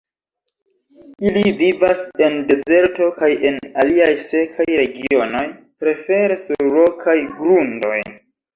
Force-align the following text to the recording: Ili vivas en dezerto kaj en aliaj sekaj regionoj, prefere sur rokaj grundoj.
Ili 1.31 1.51
vivas 1.59 2.01
en 2.27 2.37
dezerto 2.53 3.11
kaj 3.21 3.29
en 3.51 3.61
aliaj 3.85 4.09
sekaj 4.31 4.67
regionoj, 4.81 5.45
prefere 5.85 6.41
sur 6.49 6.67
rokaj 6.81 7.19
grundoj. 7.39 7.97